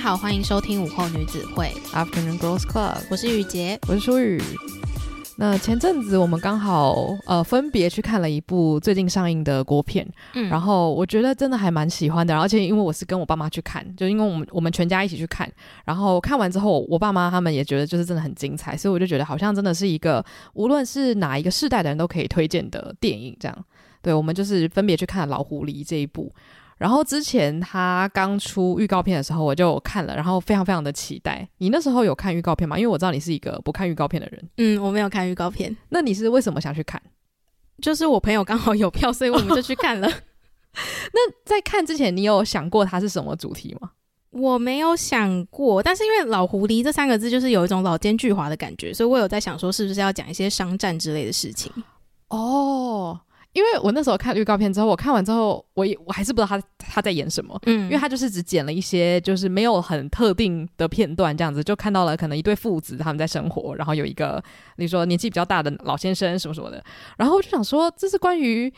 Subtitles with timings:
[0.00, 4.40] 好，欢迎收听午后女子会 Afternoon Girls Club，我是雨洁，我是舒雨。
[5.36, 15.46] 那前阵子我们刚好呃分别去看了一部最近上映的国片，嗯，然后我觉得真的还蛮喜欢的，而且因为我是跟我爸妈去看，就因为我们我们全家一起去看，
[15.84, 23.64] 然后看完之后，我爸妈他们也觉得就是真的很精彩，所以我就觉得好像真的是一个无论是哪一个世代的人都可以推荐的电影，这样。
[24.02, 26.32] 对，我们就是分别去看《老狐狸》这一部。
[26.80, 31.46] 然后之前他刚出预告片的时候，我就看了，然后非常非常的期待。
[31.58, 32.78] 你那时候有看预告片吗？
[32.78, 34.48] 因为我知道你是一个不看预告片的人。
[34.56, 35.76] 嗯，我没有看预告片。
[35.90, 36.98] 那你是为什么想去看？
[37.82, 40.08] 就是我朋友刚好有票，所以我们就去看了。
[41.12, 43.90] 那在看之前，你有想过它是什么主题吗？
[44.30, 51.70] 我没有想过，但是因为“老狐狸”这三个字就是有一种老奸巨猾的感觉，所以我有在想说，是不是要讲一些商战之类的事情？
[52.28, 53.20] 哦。
[53.52, 64.42] 因为我那时候看预告片之后，我看完之后，我也我还是不知道他他在演什么，嗯，因为他就是只剪了一些就是没有很特定的片段，这样子就看到了可能一对父子他们在生活，然后有一个
[64.76, 66.82] 你说年纪比较大的老先生什么什么的，
[67.18, 68.72] 然后我就想说，这是关于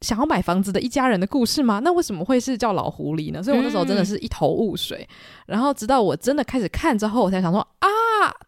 [0.00, 1.80] 想要买房子的一家人的故事吗？
[1.82, 3.42] 那为什么会是叫老狐狸呢？
[3.42, 5.06] 所以我那时候真的是一头雾水，
[5.43, 7.88] 嗯，然后直到我真的开始看之后，我才想说啊。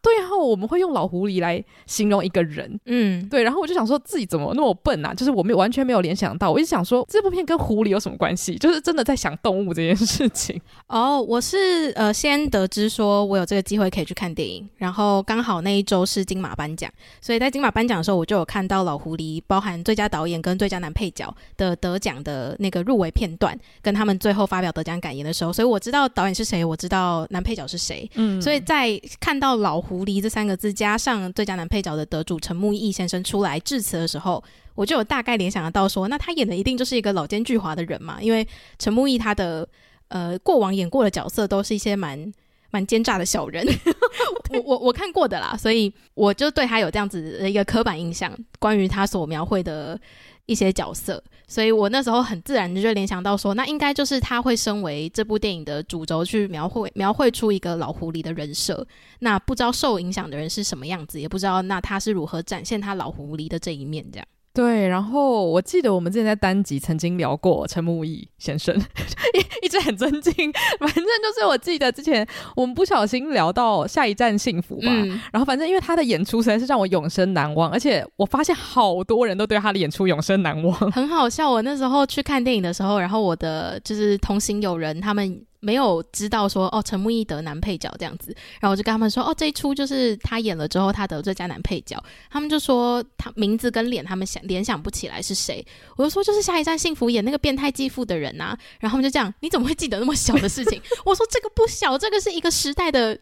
[0.01, 5.12] 对后、啊、我们会用老狐狸来形容一个人，嗯，对，然后我就想说自己怎么那么笨啊？
[5.12, 8.56] 就是我没有完全没有联想到，我一直想说这部片跟狐狸有什么关系？
[8.56, 10.59] 就是真的在想动物这件事情。
[10.87, 16.91] 哦，我是呃先得知说我有这个机会可以去看电影，然后刚好那一周是金马颁奖，
[17.21, 34.43] 所以在金马颁奖的时候，我就有看到老狐狸包含最佳导演跟最佳男配角的得奖的那个入围片段，跟他们最后发表得奖感言的时候，所以我知道导演是谁，我知道男配角是谁，嗯，所以在看到老狐狸这三个字加上最佳男配角的得主陈木易先生出来致辞的时候，
[34.75, 38.47] 我就有大概联想得到说，那他演的一定就是一个老奸巨猾的人嘛，因为
[38.79, 39.69] 陈木易他的
[40.09, 42.33] 呃过往演过的角色都是一些蛮
[42.71, 43.67] 蛮奸诈的小人，
[44.51, 49.99] 我我我看过的啦，所以我就对他有这样子的一个刻板印象，关于他所描绘的。
[50.47, 58.87] 一些角色，所以我那时候很自然的就联想到说，那应该就是他会身为这部电影的主轴去描绘描绘出一个老狐狸的人设。
[59.19, 64.27] 那不知道受影响的人是什么样子，也不知道那他是如何展现他老狐狸的这一面，这样。
[64.56, 70.33] 对，然后我记得我们之前在单集曾经聊过陈木易先生，一一直很尊敬。
[70.81, 81.50] 反正就是我记得之前我们不小心聊到下一站幸福吧，嗯、然后反正因为他的演出实在是让我永生难忘，而且我发现好多人都对他的演出永生难忘，很好笑。
[81.50, 85.38] 我那时候去看电影的时候，然后我的就是同行友人他们。
[85.61, 91.97] 没有知道说哦，陈木易得男配角这样子，然后我就跟他们说哦，这一出就是他演了之后，他得最佳男配角。
[92.31, 95.65] 他们就说他名字跟脸，他们想联想不起来是谁。
[95.97, 98.56] 我就说就是下一站幸福演那个变态继父的人啊。
[98.81, 100.81] 然后他们就这样，你怎么会记得那么小的事情？
[101.05, 103.19] 我说这个不小，这个是一个时代的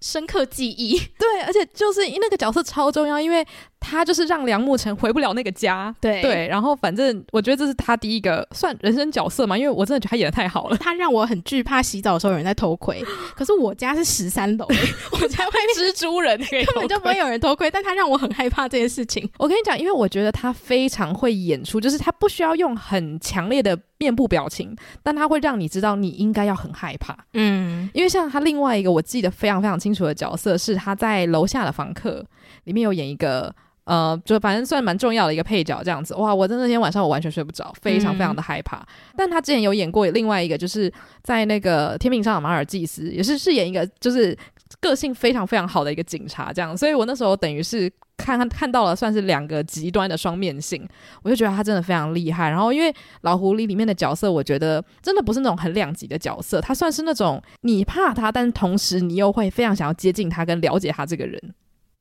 [0.00, 0.98] 深刻记忆。
[0.98, 3.46] 对，而且就是那个角色超重要，因为。
[3.80, 10.76] 他就是让梁慕成回不了那个家，对对，然后反正我觉得这是他第一个算人生角色嘛，因为我真的觉得他演的太好了。
[10.78, 13.02] 他让我很惧怕洗澡的时候有人在偷窥，
[13.36, 14.66] 可是我家是十三楼，
[15.12, 19.28] 我家外面蜘蛛人根本就不会有人偷窥，但他让我很害怕这件事情。
[19.38, 27.16] 我跟你讲，因为我觉得他非常会演出，就是他不需要用很强烈的面部表情，但他会让你知道你应该要很害怕。
[27.34, 32.24] 嗯，因为像他另外一个我记得非常非常清楚的角色是他在楼下的房客
[32.64, 33.54] 里面有演一个。
[33.88, 36.34] 呃，就反正算蛮重要的一个配角这样子，哇！
[36.34, 38.76] 我在那天晚上我完全睡不着，非常非常的害怕。
[38.76, 38.86] 嗯、
[39.16, 40.92] 但他之前有演过另外一个，就是
[41.22, 44.36] 在那个《天平上的马尔济斯》，也是饰演一个就是
[44.78, 46.76] 个性非常非常好的一个警察这样。
[46.76, 50.86] 所以我那时候等于是看看到了算是两个极端的双面性，
[51.22, 52.50] 我就觉得他真的非常厉害。
[52.50, 61.40] 然后因为老狐狸里面的角色，我觉得真的不是那种很两极的角色，他算是那种你怕他，但同时你又会非常想要接近他跟了解他这个人。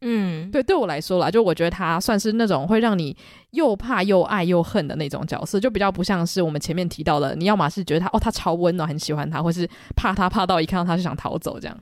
[0.02, 3.18] 嗯，对，对我来说啦，就我觉得他算是那种会让你
[3.52, 11.76] 又怕又爱又恨的那种角色，就比较不像是我们前面提到的，你要么是觉得他哦，他超温暖，很喜欢他，或是怕他怕到一看到他就想逃走这样。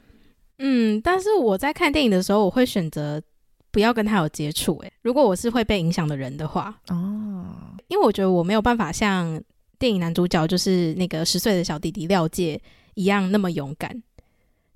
[0.60, 3.22] 嗯，但是我在看电影的时候，我会选择
[3.70, 4.78] 不要跟他有接触。
[4.80, 7.46] 诶，如果我是会被影响的人的话，哦，
[7.90, 9.42] 因为我觉得我没有办法像
[9.78, 12.62] 电影男主角，就是那个十岁的小弟弟廖介
[12.94, 14.02] 一样那么勇敢。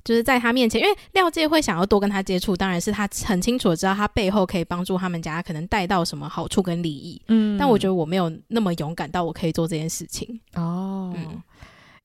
[0.09, 7.21] 就是在他面前，因为廖介会想要多跟他接触，当然是他很清楚的知道他背后可以帮助他们家可能带到什么好处跟利益。
[7.27, 10.39] 嗯，但我觉得我没有那么勇敢到我可以做这件事情。
[10.55, 11.13] 哦。
[11.15, 11.39] 嗯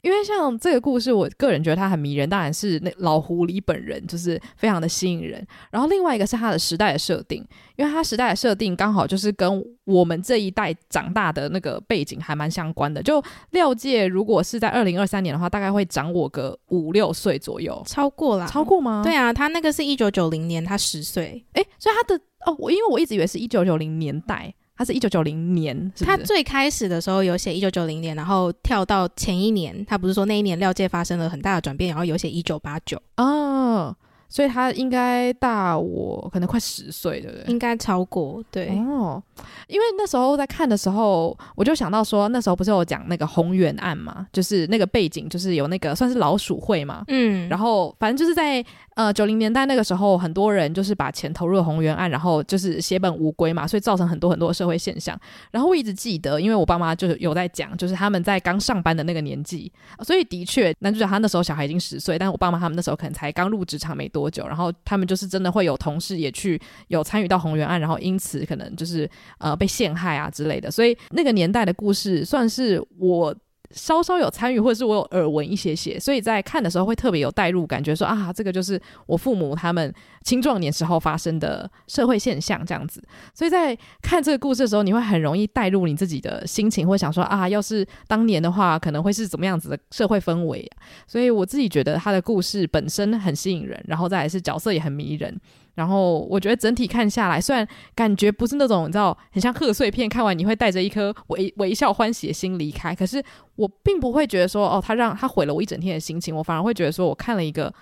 [0.05, 5.45] 因为像这个故事，我个人觉得它很迷人，当然是那老狐狸本人就是非常的吸引人。
[5.71, 7.43] 然后另外一个是它的时代的设定，
[7.77, 13.03] 因为它时代的设定刚好就是跟我们这一代长大的那个背景还蛮相关的。
[13.03, 13.23] 就
[13.53, 19.01] 廖界如果是在二零二三年的话，大概会长我个五六岁左右，超过啦，超过吗？
[19.03, 24.55] 对啊，他那个是一九九零年，他十岁，诶，所以他的哦，我因为我一直以为是一九九零年代。
[24.77, 26.05] 他是一九九零年是是？
[26.05, 33.95] 他最开始的时候有写一九九零年，然后跳到前一年，他不是说那一年廖界发生了很大的转变，然后有写一九八九哦。
[34.27, 37.45] 所以他应该大我可能快十岁，对不对？
[37.47, 39.23] 应该超过，对哦。
[39.69, 47.49] 因为那时候在看的时候，我就想到说，那时候不是有讲那个红原案嘛，就是那个背景，就是有那个算是老鼠会嘛，嗯。
[47.49, 55.19] 然后反正就是在呃九零年代那个时候，很多人就是把钱投入了鸿源案，然后就是血本无归嘛，所以造成很多很多的社会现象。
[55.51, 64.25] 然后我一直记得，因为我爸妈就是有在讲，就是他们在刚上班的那个年纪，所以的确男主角他那时候小孩已经十岁，但是我爸妈他们那时候可能才刚入职场没多。
[64.31, 64.45] 久？
[64.49, 69.09] 然后他们就是真的会有同事也去有参与到鸿源案，然后因此可能就是
[69.39, 70.71] 呃被陷害啊之类的。
[70.71, 73.33] 所以那个年代的故事算是我
[73.75, 76.01] 稍稍有参与，或者是我有耳闻一些些。
[76.01, 79.93] 所以在看的时候会特别有代入感觉，说啊，这个就是我父母他们
[80.23, 83.03] 青壮年时候发生的社会现象这样子。
[83.35, 90.71] 所以在看这个故事的时候，你会很容易带入你自己的心情，会想说啊，要是当年的话，可能会是怎么样子的社会氛围。
[91.07, 95.41] 所以我自己觉得他的故事本身很吸引人，然后再来是角色也很迷人。
[95.75, 103.23] 然后我觉得整体看下来，虽然感觉不是那种你知道很像贺岁片，看完你会带着一颗微微笑欢喜的心离开，可是
[103.57, 107.73] 我并不会觉得说哦，他让他毁了我一整天的心情，我反而会觉得说我看了一个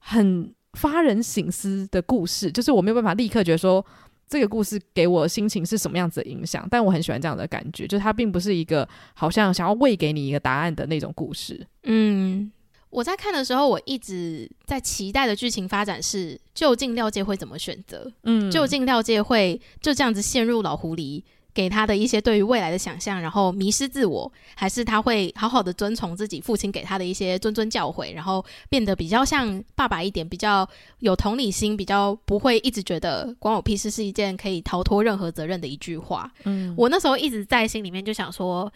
[0.00, 3.84] 很发人省思的故事，就是我没有办法立刻觉得说
[4.26, 12.50] 这个故事给我心情是什么样子的影响，但我很喜欢这样的感觉，就是它并不是一个好像想要喂给你一个答案的那种故事，嗯。
[12.90, 18.10] 我在看的时候，我一直在期待的剧情发展是，究竟廖介会怎么选择？
[18.22, 30.66] 嗯，究竟廖介会就这样子陷入老狐狸给他的一些对于未来的想象，然后迷失自我，还是他会好好的遵从自己父亲给他的一些谆谆教诲，然后变得比较像爸爸一点，比较
[31.00, 36.32] 有同理心，比较不会一直觉得关我屁事是一件可以逃脱任何责任的一句话。
[36.44, 38.72] 嗯，我那时候一直在心里面就想说。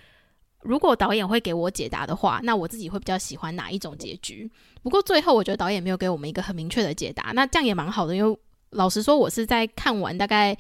[0.63, 4.51] 如果导演会给我解答的话，那我自己会比较喜欢哪一种结局？
[4.83, 8.17] 不过最后我觉得导演没有给我们一个很明确的解答，那这样也蛮好的。
[8.17, 8.39] 因为
[8.71, 10.57] 老实说，我是在看完大概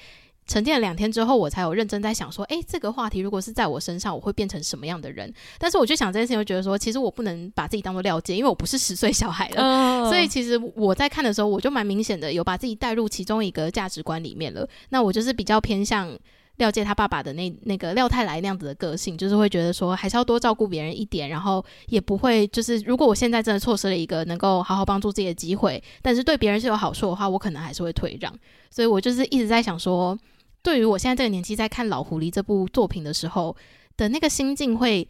[0.46, 5.32] 沉淀了两天之后，我才有认真在想说，诶，这个话题如果是在我身上，我会变成什么样的人？
[5.58, 10.02] 但是我就想这件事情，就觉得说，其实我不能把自己当做廖介，因为我不是十岁小孩了。
[10.02, 10.08] Oh.
[10.08, 14.68] 所以其实我在看的时候，我就蛮明显的有把自己带入其中一个价值观里面了。
[14.88, 16.18] 那我就是比较偏向。
[16.56, 28.32] 廖介他爸爸的那那个廖太来那样子的个性，就是会觉得说还是要多照顾别人一点，然后也不会就是如果我现在真的错失了一个能够好好帮助自己的机会，但是对别人是有好处的话，我可能还是会退让。
[28.70, 30.18] 所以我就是一直在想说，
[30.62, 33.56] 对于我现在这个年纪在看《老狐狸》这部作品的时候
[33.96, 35.08] 的那个心境会。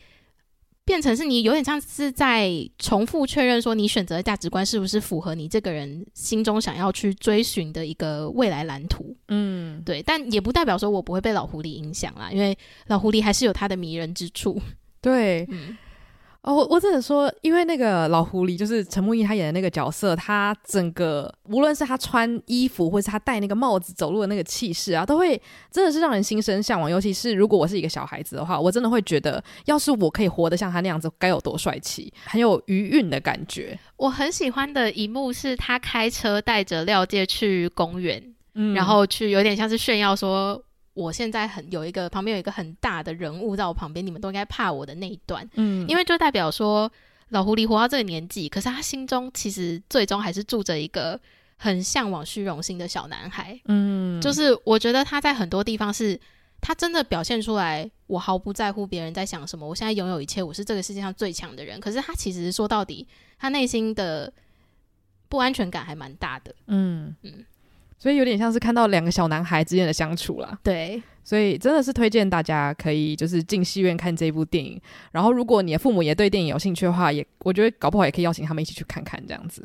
[0.84, 9.16] 变成是你有点像是在重复确认说，你选择的价值观是不是符合你这个人心中想要去追寻的一个未来蓝图？
[9.28, 12.56] 嗯，对，但也不代表说我不会被老狐狸影响啦，因为
[12.88, 14.60] 老狐狸还是有它的迷人之处。
[15.00, 15.76] 对，嗯。
[16.42, 26.90] 哦，我我只能说，因为那个老狐狸就是陈木易他演的那个角色，他整个无论是他穿衣服，或是他戴那个帽子走路的那个气势啊，都会真的是让人心生向往。
[26.90, 33.78] 尤其是如果我是一个小孩子的话，我真的会觉得，要是我可以活得像他那样子，该有多帅气，很有余韵的感觉。
[33.96, 38.20] 我很喜欢的一幕是他开车带着廖介去公园，
[38.56, 40.60] 嗯，然后去有点像是炫耀说。
[40.94, 46.90] 我现在很有一个旁边有一个很大的人物在我旁边，你们都应该怕我的那一段，嗯，因为就代表说
[47.30, 51.18] 老狐狸活到这个年纪，可是他心中其实最终还是住着一个
[51.56, 56.20] 很向往虚荣心的小男孩，嗯，就是我觉得他在很多地方是
[56.60, 63.08] 他真的表现出来，我毫不在乎别人在想什么，我现在拥有一切，我是这个世界上最强的人，可是他其实说到底，
[63.38, 64.30] 他内心的
[65.28, 67.16] 不安全感还蛮大的，嗯。
[67.22, 67.44] 嗯。
[68.02, 70.58] 所以有点像是看到两个小男孩之间的相处啦。
[70.64, 74.76] 对，所以真的是推荐大家可以就是进戏院看这部电影。
[75.12, 79.64] 然后，如果你的父母也对电影有兴趣的话，也我觉得搞不好也可以邀请他们一起去看看这样子。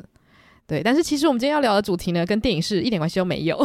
[0.68, 3.56] 对，但是其实我们今天要聊的主题呢，跟电影是一点关系都没有，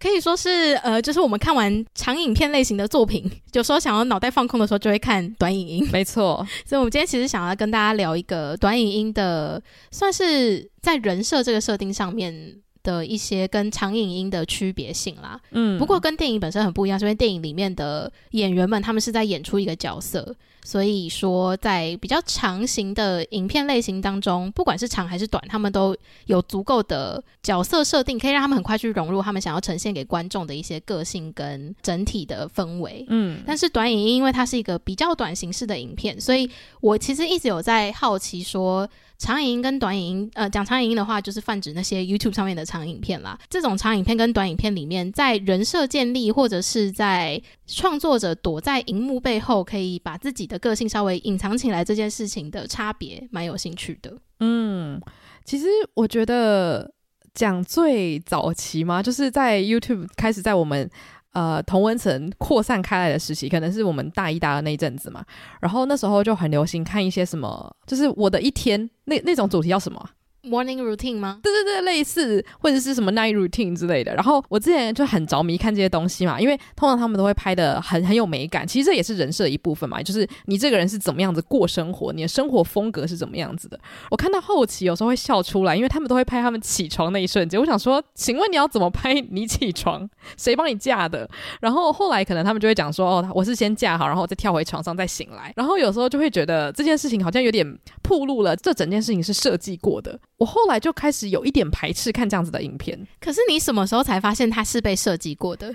[0.00, 5.88] 可以说是呃，就是我们看完长影片类型的作品， 有时候想要脑袋放空的时候，就会看短影音。
[5.92, 15.40] 没错， 所以我们今天其实想要跟大家聊一个短影音的，算是在人设这个设定上面的一些跟长影音的区别性啦。
[15.50, 20.36] 嗯，不过跟电影本身很不一样，是因为电影里面的演员们他们是在演出一个角色。
[20.66, 33.04] 所以说，在比较长型的影片类型当中，不管是长还是短，他们都有足够的角色设定，可以让他们很快去融入他们想要呈现给观众的一些个性跟整体的氛围。
[33.10, 36.48] 嗯，但是短影音因为它是一个比较短形式的影片，所以
[36.80, 38.88] 我其实一直有在好奇说。
[39.18, 43.38] 长影音跟短影音，呃，讲长影音的话，就是泛指那些 YouTube 上面的长影片啦。
[43.48, 54.16] 这种长影片跟短影片里面，在人设建立或者是在创作者躲在荧幕背后，可以把自己的个性稍微隐藏起来这件事情的差别，蛮有兴趣的。
[54.40, 55.00] 嗯，
[55.44, 56.92] 其实我觉得
[57.32, 60.90] 讲最早期嘛，就是在 YouTube 开始在我们。
[61.34, 65.24] 呃，同温层扩散开来的时期，可能是我们大一、大二那一阵子嘛。
[65.60, 70.10] 然后那时候就很流行看一些什么，就是我的一天那那种主题叫什么
[70.44, 71.40] ？Morning routine 吗？
[71.42, 74.14] 对对对，类似或者是什么 night routine 之类的。
[74.14, 78.66] 然后我之前就很着迷看这些东西嘛，因为通常他们都会拍得很很有美感。
[78.66, 83.78] 其实这也是人设的一部分嘛，就是你这个人是怎么样子过生活，你的生活风格是怎么样子的。
[84.10, 87.58] 我看到后期有时候会笑出来，因为他们都会拍他们起床那一瞬间。
[87.58, 90.08] 我想说，请问你要怎么拍你起床？
[90.36, 91.28] 谁帮你架的？
[91.60, 95.52] 然后后来可能他们就会讲说，哦，我是先架好，然后再跳回床上再醒来。
[95.56, 97.66] 然后有时候就会觉得这件事情好像有点
[98.02, 100.18] 暴露了，这整件事情是设计过的。
[100.36, 103.06] 我后来就开始有一点排斥看这样子的影片。
[103.20, 105.74] 可是你什么时候才发现它是被设计过的？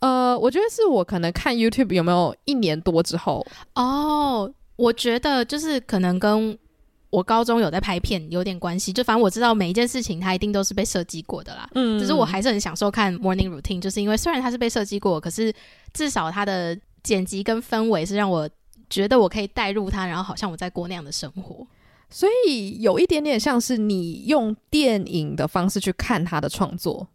[0.00, 3.46] 呃，我觉得是我可能看 YouTube 有没有一年多之后。
[3.74, 6.58] 哦，我觉得就是可能跟
[7.10, 8.92] 我高中有在拍片有点关系。
[8.92, 11.68] 就反正我知道每一件事情它一定都是被设计过的啦。
[11.76, 15.54] 嗯，只是我还是很享受看 Morning Routine，就是因为虽然它是被设计过，可是
[15.92, 18.50] 至少它的剪辑跟氛围是让我
[18.90, 21.64] 觉得我可以带入它，然后好像我在过那样的生活。
[22.12, 27.08] 所以有一点点像是你用电影的方式去看他的创作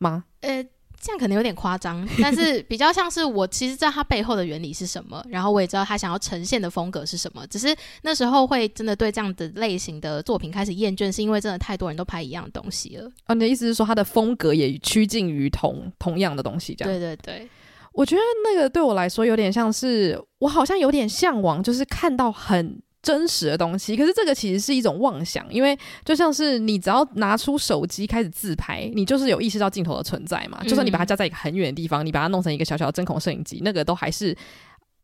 [0.00, 0.24] 吗？
[0.40, 0.62] 呃，
[1.00, 7.46] 这样可能有点夸张，但是比较像是我其实知道他背后的原理是什么，然后我也知道他想要呈现的风格是什么。
[7.46, 13.10] 只是那时候会真的对这样的类型的作品开始厌倦，是因为真的太多人都拍一样的东西了。
[13.28, 16.74] 哦，你的意思是说他的风格也趋近于同同样的东西？
[16.74, 16.92] 这样？
[16.92, 17.48] 对对对，
[17.92, 22.82] 我觉得那个对我来说有点像是我好像有点向往，就是看到很。
[23.02, 30.58] 真实的东西，可是这个其实是一种妄想，因为就像是你只要拿出手机开始自拍，你就是有意识到镜头的存在嘛。
[30.62, 34.36] 嗯、就算你把它架在一个很远的地方，你把它弄成一个小小的针孔摄影机，那个都还是。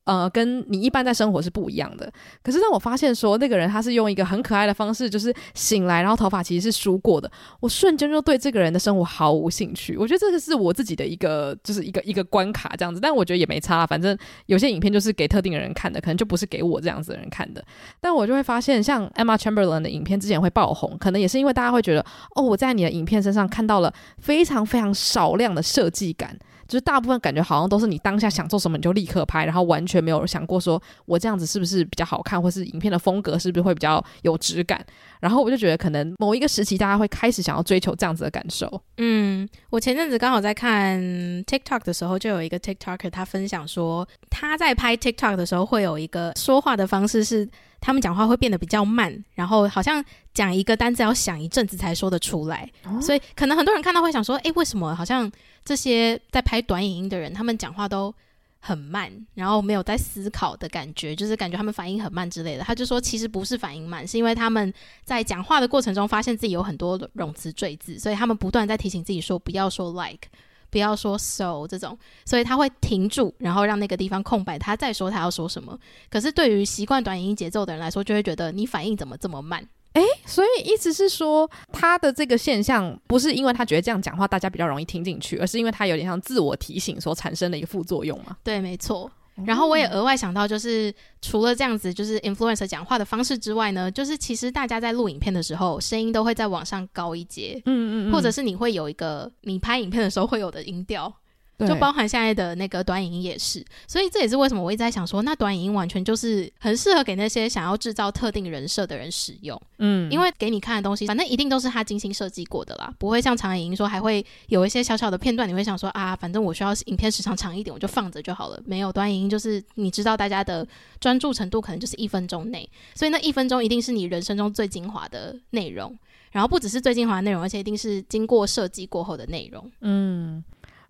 [0.06, 2.10] 呃，跟你一般在生活是不一样的。
[2.42, 9.96] 可是当我发现说那个人他是用一个很可爱的方式，就是醒来，然后头发其实是梳过的，我瞬间就对这个人的生活毫无兴趣。
[9.96, 13.00] 我觉得这个是我自己的一个，就是一个一个关卡这样子。
[13.00, 17.64] 但我觉得也没差，反正有些影片就是给特定的人看的，可能就不是给我这样子的人看的。
[18.00, 26.38] 但我就会发现，像 Emma Chamberlain 的影片之前会爆红，可能也是因为大家会觉得，哦，我在你的影片身上看到了非常非常少量的设计感。
[26.66, 34.84] 就是大部分感觉好像都是你当下想做什么你就立刻拍，然后完全没有想过说我这样子是不是比较好看，或是影片的风格是不是会比较有质感。
[35.20, 38.82] 然后我就觉得可能某一个时期大家会开始想要追求这样子的感受。
[38.98, 41.00] 嗯，我前阵子刚好在看
[41.44, 47.48] TikTok 的时候，就有一个 TikToker 他分享说他在拍 TikTok 的时候会有一个说话的方式是
[47.80, 50.04] 他们讲话会变得比较慢，然后好像
[50.34, 52.70] 讲一个单字要想一阵子才说得出来。
[52.84, 55.30] 哦，所以可能很多人看到会想说，诶，为什么好像？
[55.66, 58.14] 这些在拍短影音的人，他们讲话都
[58.60, 62.62] 很慢，然后没有在思考的感觉，就是感觉他们反应很慢之类的。
[62.62, 70.28] 他就说，其实不是反应慢，是因为他们在讲话的过程中发现自己有很多冗词赘字，所以他们不断在提醒自己说不要说 like，
[70.76, 75.78] 不要说 so 这种，所以他会停住，然后让那个地方空白，他再说他要说什么。
[76.10, 79.66] 可是对于习惯短影音节奏的人来说，就会觉得你反应怎么这么慢？
[79.94, 88.36] 诶，所以意思是说，他的这个现象不是因为他觉得这样讲话大家比较容易听进去，而是因为他有点像自我提醒所产生的一个副作用嘛？
[88.44, 89.10] 对，没错。
[89.44, 101.12] 然后我也额外想到，就是除了这样子，就是 influencer 讲话的方式之外呢，就是其实大家在录影片的时候，声音都会再往上高一阶，嗯嗯，嗯，或者是你会有一个你拍影片的时候会有的音调。
[101.60, 103.64] 就包含现在的那个短影音也是。
[103.86, 109.60] 所以这也是为什么我一直在想说，那短影音完全就是很适合给那些想要制造特定人设的人使用。
[109.78, 118.60] 嗯，因为给你看的东西，反正一定都是他精心设计过的啦，不会像长影音说还会有一些小小的片段，你会想说啊，反正我需要影片时长长一点，我就放着就好了。
[118.66, 120.66] 没有短影音，就是你知道大家的
[121.00, 125.96] 专注程度可能就是一分钟内，所以那一分钟一定是你人生中最精华的内容。
[126.32, 129.70] 然后不只是最精华的内容，而且一定是经过设计过后的内容。
[129.80, 130.44] 嗯，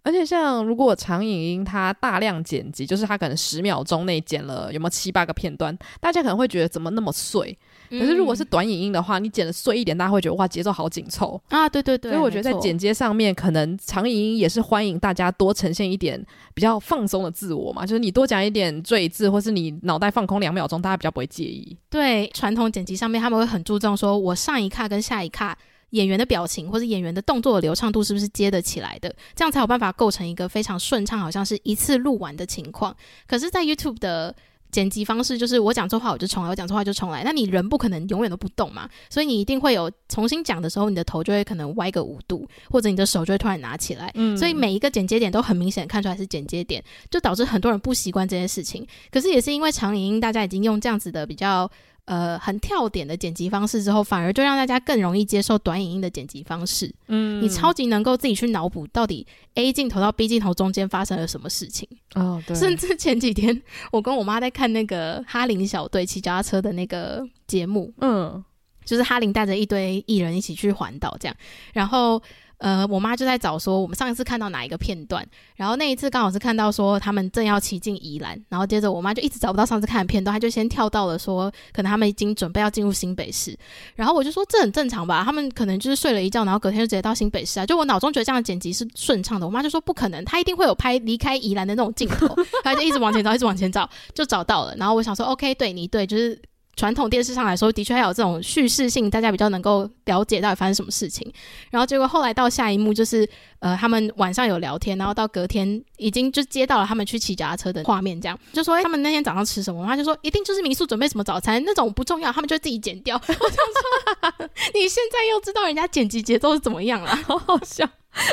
[0.06, 7.58] 而且像如果长影音它大量剪辑，就是它可能十秒钟内剪了有没有七八个片段，大家可能会觉得怎么那么碎。
[7.90, 11.68] 可是如果是短影音的话，嗯、你剪的碎一点，大家会觉得哇，节奏好紧凑啊！
[11.68, 21.76] 对对对，所以我觉得在剪接上面，可能长影音也是欢迎大家多呈现一点比较放松的自我嘛，就是你多讲一点赘字，或是你脑袋放空两秒钟，大家比较不会介意。
[21.90, 25.56] 对，传统剪辑上面他们会很注重说，我上一卡跟下一卡
[25.90, 32.94] 演员的表情或者演员的动作的流畅度是不是接得起来的，这样才有办法构成一个非常顺畅，好像是一次录完的情况。
[33.26, 34.34] 可是，在 YouTube 的
[34.72, 37.22] 剪辑方式就是我讲错话我就重来，我讲错话就重来。
[37.22, 44.10] 那你人不可能永远都不动嘛，所以你一定会有重新讲的时候，你的头就会可能歪个五度，或者你的手就会突然拿起来。
[44.16, 48.84] 嗯，所以每一个剪接点都很明显看出来是剪接点，就导致很多人不习惯这件事情。
[49.10, 51.70] 可是也是因为长影音，大家已经用这样子的比较。
[52.06, 56.92] 呃，很跳点的剪辑方式之后，反而就让大家更容易接受短影音的剪辑方式。
[57.08, 61.88] 嗯，你超级能够自己去脑补到底 A 镜头到 B 镜头中间发生了什么事情。
[62.14, 62.56] 哦，对。
[62.56, 63.60] 甚至前几天，
[63.90, 67.92] 我跟我妈在看那个哈林小队骑脚踏车的那个节目。
[68.00, 68.44] 嗯，
[68.84, 71.36] 就是哈林带着一堆艺人一起去环岛这样，
[71.72, 72.22] 然后。
[72.58, 83.54] 呃，我妈就在找说我们上一次看到哪一个片段，然后那一次刚好是看到说他们正要骑进宜兰，然后接着我妈就一直找不到上次看的片段，她就先跳到了说可能他们已经准备要进入新北市，
[83.94, 92.34] 然后我就说这很正常吧，他们可能就是睡了一觉，然后隔天就直接到新北市啊，就我脑中觉得这样的剪辑是顺畅的，我妈就说不可能，她一定会有拍离开宜兰的那种镜头，
[92.64, 96.40] 她就一直往前找，一直往前找，就找到了，然后我想说 OK，对你对，就是。
[96.76, 101.32] 传统电视上来说，的确还有这种叙事性，大家比较能够了解到底发生什么事情。
[101.70, 103.26] 然后结果后来到下一幕，就是
[103.60, 113.16] 呃，他们晚上有聊天，然后到隔天已经就接到了他们去骑脚踏车的画面，这样就说、欸、他们那天早上吃什么，他就说一定就是民宿准备什么早餐，那种不重要，他们就自己剪掉。
[113.26, 117.86] 我想说，你现在又知道人家剪辑节奏是怎么样了，好好笑，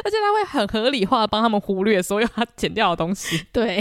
[0.03, 3.45] 而且他会很合理化帮他们忽略所有他剪掉的东西。
[3.53, 3.77] 对，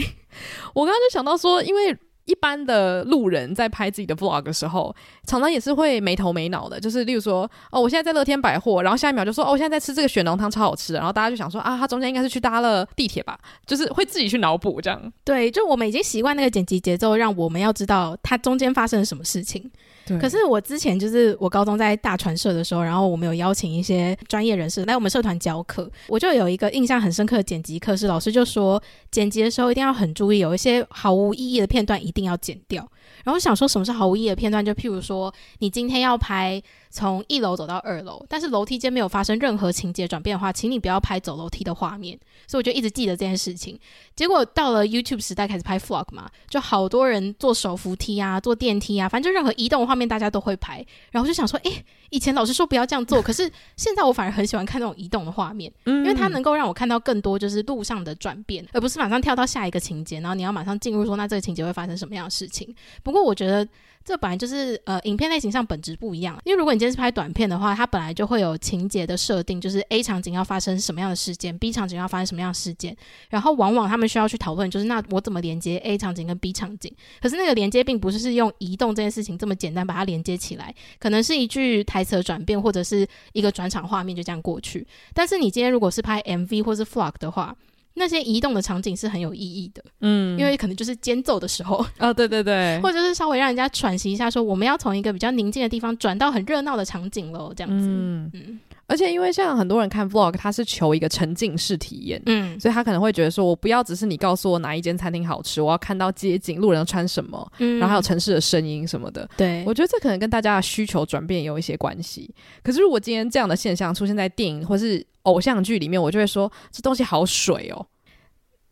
[0.72, 1.98] 我刚刚就想到说，因为。
[2.24, 4.94] 一般的路人在拍自己的 vlog 的时候，
[5.26, 6.78] 常常也是会没头没脑的。
[6.78, 10.94] 就是例如说，哦，我现在在乐天百货，然后下一秒就说，哦，我现在在吃这个雪浓汤，超好吃。
[10.94, 13.38] 然后大家就想说，啊，他中间应该是去搭了地铁吧？
[13.66, 15.12] 就是会自己去脑补这样。
[15.24, 19.70] 对，就我们已经习惯那个剪辑节奏，让我们要知道它中间发生了什么事情。
[20.18, 32.86] 可是我之前就是我高中在大传社的时候，然后我们有邀请一些专业人士来我们社团教课，我就有一个印象很深刻的剪辑课，是老师就说剪辑的时候一定要很注意，有一些毫无意义的片段一定要剪掉。
[33.24, 36.62] 然后想说什么是毫无意义的片段，就譬如说你今天要拍。
[36.92, 42.16] 从一楼走到二楼，但是楼梯间没有发生任何情节转变的话，请你不要拍走楼梯的画面。
[42.46, 43.78] 所以我就一直记得这件事情。
[44.14, 50.84] 结果到了 YouTube 时代，开始拍 Vlog 嘛，就好多人坐手扶梯啊，坐电梯啊，反正就任何移动画面大家都会拍。
[51.10, 62.74] 然后就想说，诶，以前老师说不要这样做，可是现在我反而很喜欢看那种移动的画面，因为它能够让我看到更多就是路上的转变，而不是马上跳到下一个情节，然后你要马上进入说那这个情节会发生什么样的事情。
[63.02, 63.66] 不过我觉得。
[64.04, 66.38] 这本来就是呃，影片类型上本质不一样。
[66.44, 72.96] 因为如果你今天是拍短片的话，它本来就会有情节的设定，就是 A 场景要发生什么样的事件，B 场景要发生什么样的事件。
[73.30, 76.92] 然后往往他们需要去讨论，就是那我怎么连接 A 场景跟 B 场景？
[77.20, 84.86] 可是那个连接并不是是用移动这件事情这么简单把它连接起来，可能是一句台词的转变，或者是一个转场画面就这样过去。
[85.14, 87.56] 但是你今天如果是拍 MV 或是 f l o g 的话，
[87.94, 98.30] 那些移动的场景是很有意义的，嗯，因为可能就是间奏的时候，哦，对对对， 或者是稍微让人家喘息一下，说我们要从一个比较宁静的地方转到很热闹的场景喽，这样子，嗯。
[98.34, 98.60] 嗯。
[98.92, 112.34] 而且因为像很多人看 vlog，他是求一个沉浸式体验，嗯，所以他可能会觉得说，我不要只是你告诉我哪一间餐厅好吃，我要看到街景，路人穿什么，嗯，然后还有城市的声音什么的，对，我觉得这可能跟大家的需求转变有一些关系。
[112.62, 117.86] 可是如果今天这样的现象出现在电影或是偶像剧里面，我就会说这东西好水哦。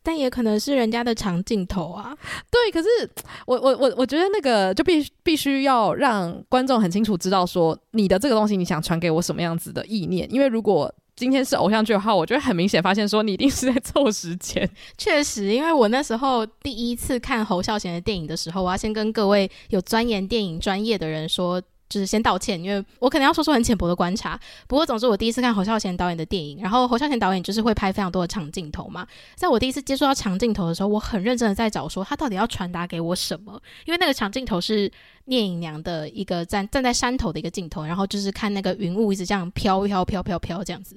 [0.03, 2.17] 但也可能是人家的长镜头啊。
[2.51, 2.89] 对，可是
[3.47, 10.27] 我我我我觉得那个就必必须要让观众很清楚知道说你的这个东西你想传给我什么样子的意念。
[10.33, 14.69] 因为如果今天是偶像剧的话，我就会很明显发现说你一定是在凑时间。
[14.97, 21.61] 确实，因为我那时候第一次看侯孝贤的电影的时候，我要先跟各位有钻研电影专业的人说。
[21.91, 24.41] 就是先道歉，因为我可能要说出很浅薄的观察。
[24.67, 29.07] 不过总之，我第一次看侯孝贤导演的电影，然后侯孝贤导演就是会拍非常多的长镜头嘛。
[29.35, 34.91] 在我第一次接触到长镜头的时候，我很认真的在找说他到底要传达给我什么，因为那个长镜头是
[35.25, 40.97] 聂隐娘的一个站站在山头的一个镜头，然后就是看那个云雾一直这样飘飘飘飘飘这样子。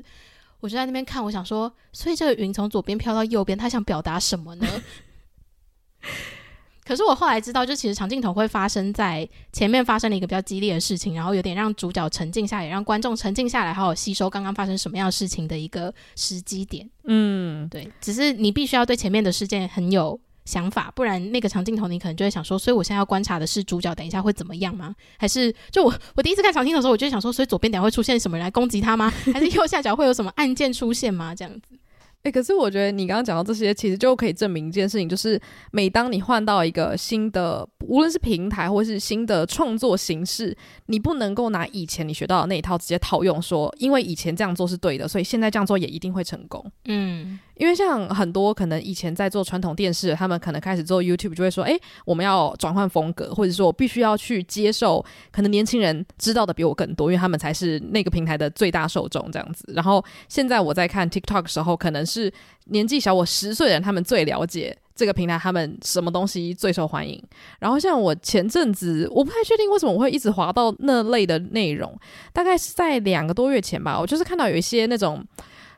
[0.60, 4.67] 我就在那边看，我想说，所以这个云从左边飘到右边，他想表达什么呢？
[6.86, 16.89] 可是我后来知道，就其实长镜头会发生在前面发生了一个比较激烈的事情，然后有点让主角沉静下来，让观众沉静下来，好好吸收刚刚发生什么样的事情的一个时机点。
[17.06, 17.89] 嗯，对。
[18.02, 24.93] 只是你必须要对前面的事件很有想法，不然那个长镜头你可能就会想说，所以我现在要观察的是主角等一下会怎么样吗？
[25.17, 29.10] 还是就我我第一次看长镜头的时候，我就想说，所以左边等下会出现什么人来攻击他吗？
[29.34, 31.34] 还是右下角会有什么案件出现吗？
[31.34, 31.80] 这样子。
[32.23, 35.39] 诶、可是我觉得你刚刚讲到这些，其实就可以证明一件事情，就是
[35.71, 40.55] 每当你换到一个新的，无论是平台或是新的创作形式，
[40.86, 46.65] 你不能够拿以前你学到的那一套直接套用，说因为以前这样做是对的，所以现在这样做也一定会成功。
[46.86, 47.39] 嗯。
[47.56, 62.34] 因为像很多可能以前在做传统电视，他们可能开始做 YouTube，就会说：“哎，我们要转换风格，或者说我必须要去接受可能年轻人知道的比我更多，因为他们才是那个平台的最大受众这样子。”然后现在我在看 TikTok 的时候，可能是
[62.66, 67.22] 年纪小我十岁的人，他们最了解这个平台，他们什么东西最受欢迎。
[67.60, 71.96] 然后像我前阵子，我不太确定为什么我会一直滑到那类的内容，
[72.34, 75.24] 大概是在两个多月前吧，我就是看到有一些那种。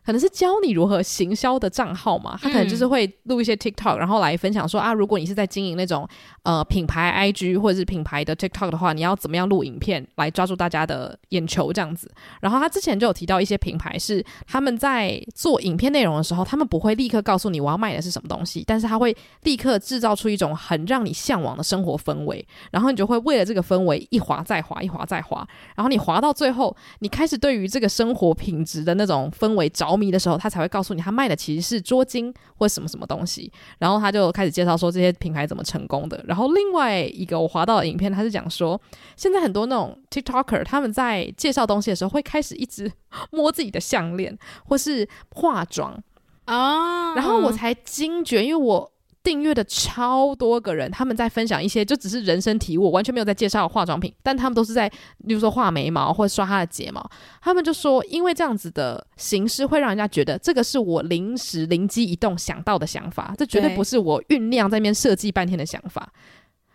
[0.05, 6.07] 可能是教你如何行销的账号嘛，他可能就是会录一些 TikTok，然后来分享说啊，如果你是在经营那种
[6.43, 12.11] 呃品牌 IG 或者是品牌的 TikTok 的话，你要怎么样录影片来抓住大家的眼球这样子。
[12.39, 33.51] 然后他之前就有提到一些品牌是他们在做影片内容的时候，他们不会立刻告诉你我要卖的是什么东西，但是他会立刻制造出一种很让你向往的生活氛围，然后你就会为了这个氛围一滑再滑，一滑再滑，然后你滑到最后，你开始对于这个生活品质的那种氛围着迷的时候，他才会告诉你，他卖的其实是桌巾或什么什么东西。
[33.79, 36.23] 然后他就开始介绍说这些品牌怎么成功的。
[36.27, 38.79] 然后另外一个我滑到的影片，他是讲说，
[39.15, 42.91] 现在很多那种 TikToker 他们在介绍东西的时候，会开始一直
[43.31, 46.01] 摸自己的项链或是化妆
[46.45, 47.13] 啊。
[47.15, 48.91] 然后我才惊觉，因为我。
[49.25, 54.87] 订阅的超多个人，他们在分享一些就只是人生体悟，完全没有在介绍化妆品，但他们都是在，
[55.27, 57.09] 比如说画眉毛或者刷他的睫毛。
[57.41, 66.13] 他们就说，因为这样子的形式会让人家觉得这个是我临时灵机一动想到的想法，这绝对不是我酝酿在那边设计半天的想法。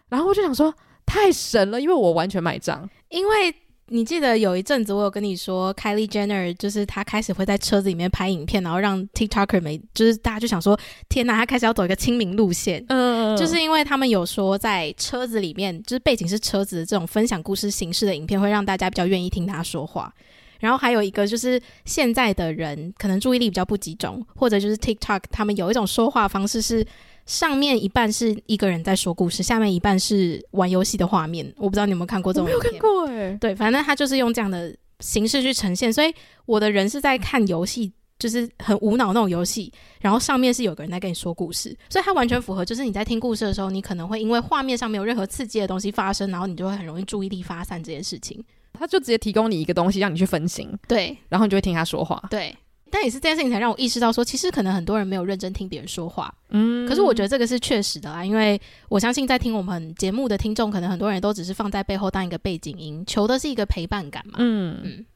[0.09, 0.75] 然后我就想说，
[1.07, 3.55] 太神了，因为我完全买账，因为。
[3.93, 12.85] 你记得有一阵子我有跟你说，Kylie Jenner 就是她开始会在车子里面拍影片，然后让 TikToker 没，就是大家就想说，天呐，她开始要走一个亲民路线。
[12.89, 20.15] 嗯，就是因为他们有说在车子里面，就是背景是车子的这种分享故事形式的影片，会让大家比较愿意听她说话。
[20.61, 26.87] 然后还有一个就是现在的人可能注意力比较不集中，或者就是 TikTok 他们有一种说话方式是。
[27.31, 31.47] 上面一半是一个人在说故事，下面一半是玩游戏的画面。
[31.57, 32.45] 我不知道你有没有看过这种？
[32.45, 33.39] 没有看过哎、欸。
[33.41, 35.93] 对，反正他就是用这样的形式去呈现。
[35.93, 36.13] 所以
[36.45, 42.65] 我的人是在看游戏，就是很无脑那种游戏，然后上面是有个人在跟你说故事，所以它完全符合。
[42.65, 48.45] 就是你在听故事的时候，你可能会因为画面上没有任何刺激的东西发生，然后你就会很容易注意力发散这件事情。
[48.73, 52.53] 他就直接提供你一个东西让你去分心，对，然后你就会听他说话，对。
[52.91, 56.33] 但也是这件事情才让我意识到说，其实可能很多人没有认真听别人说话。
[56.51, 64.35] 嗯，可是我觉得这个是确实的啦，因为我相信在听我们节目的听众，可能很多人都只是放在背后当一个背景音，求的是一个陪伴感嘛。
[64.39, 65.07] 嗯嗯。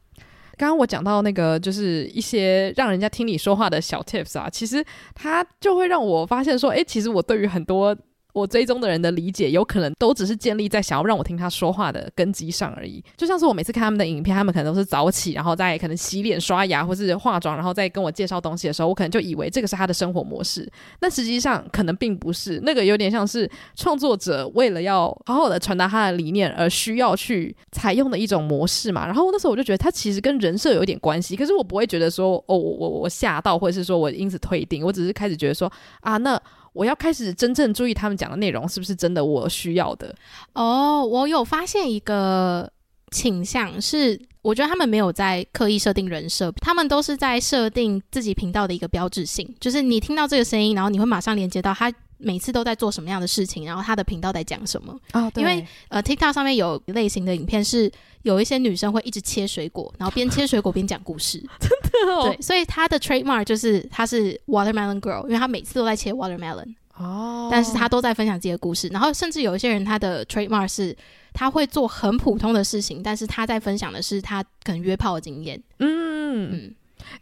[0.57, 4.85] 刚刚我讲到那个，就是一些让人家听你说话的小 tips 啊，其实
[5.15, 7.97] 它就会让我发现说，诶，其实我对于很多。
[8.35, 13.03] 我追踪的人的理解有可能都只是建立在想要让我听他说话的根基上而已。
[13.17, 20.69] 就像是我每次看他们的影片，他们可能都是早起，然后在可能洗脸、刷牙或是化妆，然后再跟我介绍东西的时候，我可能就以为这个是他的生活模式。
[20.99, 29.07] 但实际上可能并不是，那个有点像是创作者为了要好好的传达他的理念而需要去采用的一种模式嘛。
[29.07, 36.41] 然后那时候我就觉得他其实跟人设有一点关系，可是我不会觉得说哦，我我我吓到，或者是说我因此退订，我只是开始觉得说啊那。
[36.75, 40.15] 我要开始真正注意他们讲的内容是不是真的我需要的
[40.53, 41.01] 哦。
[41.01, 42.71] Oh, 我有发现一个
[43.11, 51.91] 倾向是，我觉得他们没有在刻意设定人设，他们都是在设定自己频道的一个标志性，就是你听到这个声音，然后你会马上连接到他。
[52.17, 54.99] 每次都在做什么样的事情，然后他的频道在讲什么？
[55.13, 55.43] 哦，对。
[55.43, 57.91] 因为呃，TikTok 上面有类型的影片是
[58.23, 61.45] 有一些女生会一直切水果，然后边切水果边讲故事。
[62.11, 62.29] 哦。
[62.29, 66.75] 对，所以他的 trademark 就是他是 Watermelon Girl，因为他每次都在切 Watermelon。
[66.97, 68.89] 哦，但是他都在分享自己的故事。
[68.89, 70.97] 然后甚至有一些人，他的 trademark 是
[71.33, 75.61] 他会做很普通的事情，但是他在分享的是他可能约炮的经验。
[75.79, 76.75] 嗯嗯。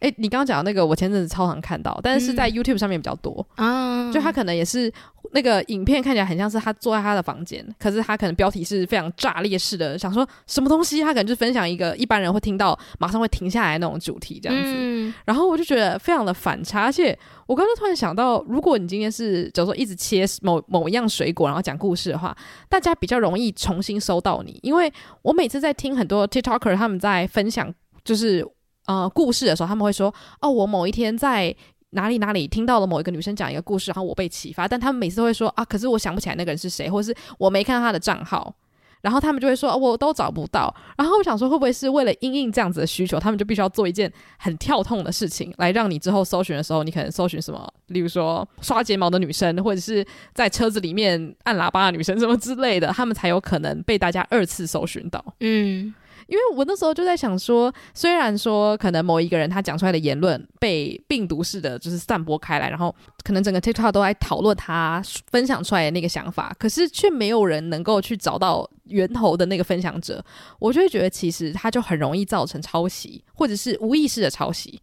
[0.02, 3.46] 哎、欸，你刚刚讲的那个，我前阵子超常看到，但是是在 YouTube 上面比较多。
[3.56, 4.92] 嗯，就他可能也是
[5.30, 14.72] 那个影片看起来很像是他坐在他的房间，可是他可能标题是非常炸裂式的，想说什么东西，他可能就分享一个一般人会听到马上会停下来那种主题这样子。
[14.74, 22.36] 嗯，然后我就觉得非常的反差，而且我刚刚突然想到，如果你今天是假如说一直切某某一样水果，然后讲故事的话，
[22.68, 27.72] 大家比较容易重新搜到你，因为我每次在听很多 TikToker 他们在分享，
[28.04, 28.44] 就是。
[28.86, 31.54] 呃，故事的时候，他们会说：“哦，我某一天在
[31.90, 38.54] 哪里哪里听到了某一个女生讲一个故事，然后我被启发。”但他们每次都会说：“啊，可是我想不起来那个人是谁，或是我没看到他的账号。”
[39.02, 55.24] 然后他们就会说：“哦，我都找不到。”然后我想说，会不会是为了因应这样子的需求，他们就必须要做一件很跳痛的事情，来让你之后搜寻的时候，你可能搜寻什么，例如说刷睫毛的女生，或者是在车子里面按喇叭的女生，什么之类的，他们才有可能被大家二次搜寻到。
[55.40, 55.92] 嗯。
[56.26, 70.24] 因为我那时候就在想说，虽然说可能某一个人他讲出来的言论被病毒式的就是散播开来，然后可能整个 TikTok 都在讨论他分享出来的那个想法，可是却没有人能够去找到源头的那个分享者，
[70.58, 74.80] 我就会觉得其实他就很容易造成抄袭，或者是无意识的抄袭。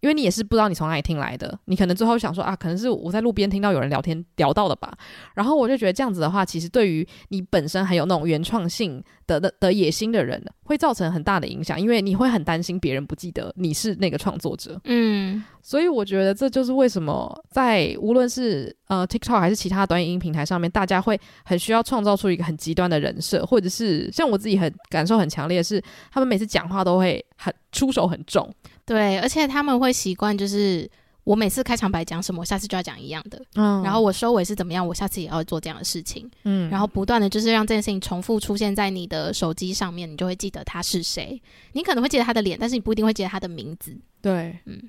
[0.00, 4.92] 因为你也是不知道你从哪里听来的，你可能最后想说啊，可能是我在路边听到有人聊天聊到的吧。
[5.34, 14.80] 然后我就觉得这样子的话，其实对于你本身很有那种原创性的的的野心的人，会造成很大的影响，因为你会很担心别人不记得你是那个创作者。
[14.84, 28.50] 嗯，所以我觉得这就是为什么在无论是呃 TikTok 还是其他短影音平台上面，大家会很需要创造出一个很极端的人设，或者是像我自己很感受很强烈的是，他们每次讲话都会很出手很重。
[28.90, 30.90] 对，而且他们会习惯，就是
[31.22, 33.40] 我每次开场白讲什么，我下次就要讲一样的。
[33.54, 36.28] 嗯，然后我收尾是怎么样，我下次也要做这样的事情。
[36.42, 41.40] 嗯，然后不断的就是让这件事情重复出现在你的手机上面，你就会记得他是谁。
[41.74, 43.96] 你可能会记得他的脸，但是你不一定会记得他的名字。
[44.20, 44.82] 对，嗯。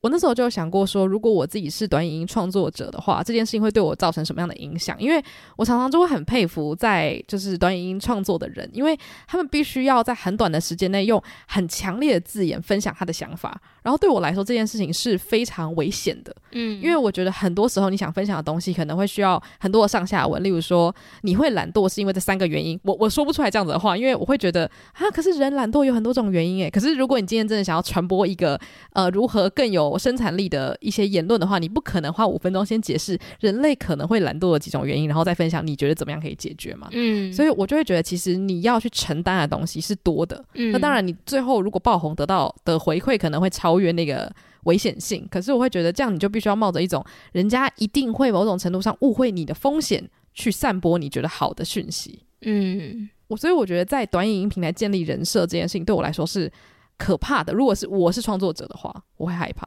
[0.00, 4.96] 我那时候就有想过说，如果我自己是短影音创作者的话，这件事情会对我造成什么样的影响？
[5.00, 5.22] 因为
[5.56, 13.60] 我常常就会很佩服在就是短影音创作的人，因为他们必须要在很短的时间内用很强烈的字眼分享他的想法。
[13.82, 16.34] 然后对我来说，这件事情是非常危险的。
[16.52, 20.42] 嗯，因为我觉得很多时候你想分享的东西可能会需要很多的上下文。
[20.44, 22.78] 例如说，你会懒惰是因为这三个原因。
[22.84, 26.70] 我我说不出来这样子的话，因为我会觉得啊，可是人懒惰有很多种原因诶。
[26.70, 28.60] 可是如果你今天真的想要传播一个
[28.92, 36.88] 呃如何更有生产力的一些言论的话，你不可能花五分钟先解释人类可能会懒惰的几种原因，然后再分享你觉得怎么样可以解决嘛？
[36.90, 40.44] 嗯，所以我就会觉得，其实你要去承担的东西是多的。
[40.54, 44.28] 嗯，那当然，你最后如果爆红得到的回馈可能会超越那个
[44.64, 52.24] 危险性，可是我会觉得这样你就必须要冒着一种人家一定会某种程度上误会你的风险去散播你觉得好的讯息。
[52.42, 56.50] 嗯，我所以我觉得在短影音平台建立人设这件事情对我来说是。
[56.98, 59.66] 可怕的，如果是我是创作者的话，我会害怕。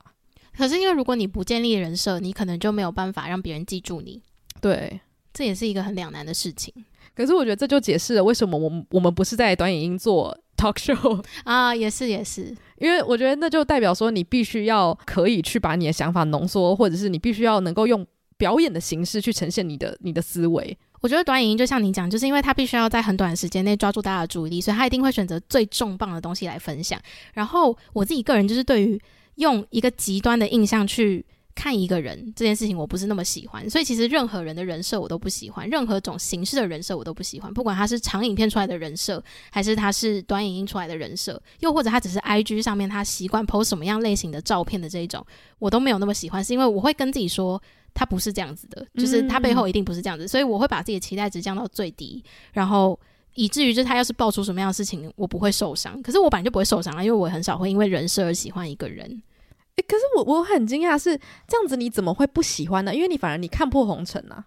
[0.55, 4.21] 可是因为如果你不建立人设，你可能就没有办法让别人记住你。
[4.59, 4.99] 对，
[5.33, 6.73] 这也是一个很两难的事情。
[7.15, 18.05] 可是我觉得这就解释了为什么我们我们不是在短影音做 talk show 啊，也是也是，因为我觉得那就代表说你必须要可以去把你的想法浓缩，或者是你必须要能够用
[18.37, 20.77] 表演的形式去呈现你的你的思维。
[21.01, 27.01] 我觉得短影音就像你讲，就是因为他必须要在很短的时间内抓住大家的注意力，所以他一定会选择最重磅的东西来分享。
[27.33, 29.01] 然后我自己个人就是对于
[29.35, 33.67] 用一个极端的印象去看一个人这件事情，我不是那么喜欢。
[33.67, 45.25] 所以其实任何人的人设我都不喜欢，任何种形式的人设我都不喜欢，不管他是长影片出来的人设，还是他是短影音出来的人设，又或者他只是 IG 上面他习惯 po 什么样类型的照片的这一种，
[45.57, 47.59] 我都没有那么喜欢，是因为我会跟自己说。
[47.93, 52.23] 他不是这样子的，就是他背后一定不是这样子，嗯、所以我会把自己的期待值降到最低，
[52.53, 52.99] 然后
[53.35, 56.01] 以至于就是他要是爆出什么样的事情，我不会受伤。
[56.01, 59.05] 可是我本来就不会受伤啊，因为我很少会因为人设而喜欢一个人。
[59.07, 62.93] 诶、欸，可是我我很惊讶是这样子，你怎么会不喜欢呢？
[62.93, 64.45] 因为你反而你看破红尘啊。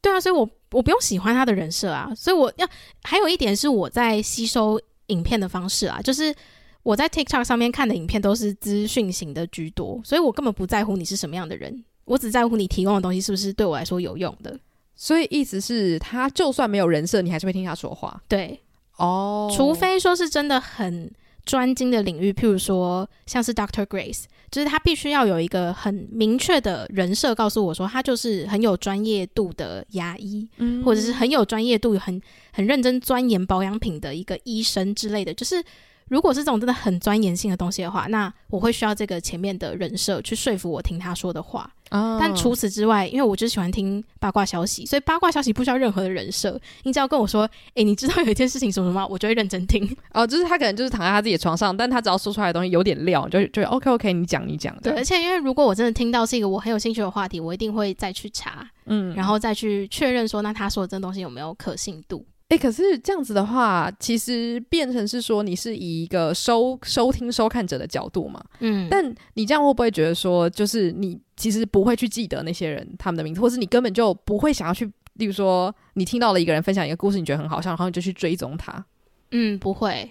[0.00, 2.68] 对啊，所以我我不用喜欢他的人设啊，所以我要
[3.02, 6.34] 还有一点是我在吸收影片的方式啊，就是
[6.82, 11.84] 我在 TikTok 上面看的影片都是资讯型的居多，所以我根本不在乎你是什么样的人。
[12.04, 14.58] 我只在乎你提供的东西是不是对我来说有用的，
[14.94, 18.22] 所以意思是，他就算没有人设，你还是会听他说话。
[18.28, 18.60] 对，
[18.96, 21.10] 哦，除非说是真的很
[21.44, 32.20] 专精的领域，譬如说像是 Doctor Grace，就是他必须要有一个很明确的人设，告诉我说他就是很有专业度的牙医，嗯，或者是很有专业度、很
[32.52, 35.64] 很认真钻研保养品的一个医生之类的，就是。
[36.08, 41.68] 如果是这种真的很钻研性的东西的话，那我会需要这个前面的人设去说服我听他说的话。
[41.94, 42.18] 哦。
[42.20, 49.06] 但除此之外，因为我就喜欢听八卦消息，所以八卦消息不需要任何的人设，你只要跟我说，哎，你知道有一件事情什么什么吗？
[49.06, 49.88] 我就会认真听。
[50.12, 54.76] 哦，就是他可能就是躺在他自己的床上，但他只要说出来的东西有点料，就就 OK OK，你讲你讲。
[54.82, 62.24] 对，而且因为如果我真的听到是一个我很有兴趣的话题，我一定会再去查，嗯，然后再去确认说，那他说的这东西有没有可信度。
[62.48, 78.84] 哎、欸，可是这样子的话，其实变成是说你是以一个收收听收看者的角度嘛，嗯，但你这样会不会觉得说，就是你其实不会去记得那些人他们的名字，或是你根本就不会想要去，例如说你听到了一个人分享一个故事，你觉得很好笑，然后你就去追踪他？
[79.30, 80.10] 嗯，不会。